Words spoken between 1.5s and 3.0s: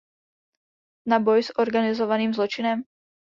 organizovaným zločinem?